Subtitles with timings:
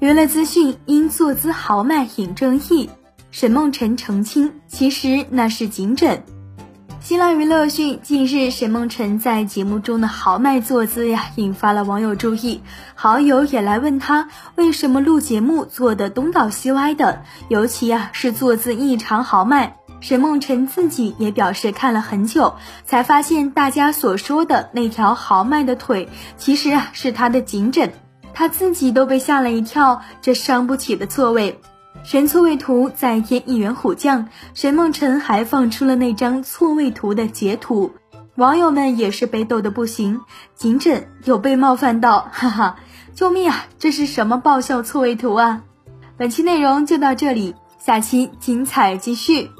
[0.00, 2.88] 娱乐资讯因坐姿豪迈引争议，
[3.30, 6.22] 沈梦辰澄清，其实那是颈枕。
[7.02, 12.62] 新浪娱乐讯，近日沈梦辰在节目中的豪迈坐姿呀，引发了网友注意，
[12.94, 19.76] 好友也来问他为什么录节目坐得东倒西歪的，尤其呀是坐姿异常豪迈。
[20.00, 22.54] 沈梦辰自己也表示看了很久，
[22.86, 26.08] 才发现大家所说的那条豪迈的腿，
[26.38, 27.92] 其实啊是他的颈枕。
[28.32, 31.60] 他自己都被吓了一跳，这伤不起的错位，
[32.02, 34.28] 神错位图再添一员虎将。
[34.54, 37.92] 沈梦辰还放出了那张错位图的截图，
[38.36, 40.20] 网友们也是被逗得不行。
[40.54, 42.76] 颈枕有被冒犯到，哈哈，
[43.14, 43.66] 救命啊！
[43.78, 45.62] 这是什么爆笑错位图啊？
[46.16, 49.50] 本期内容就到这里，下期精彩继续。